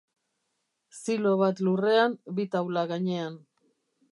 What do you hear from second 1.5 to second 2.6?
lurrean, bi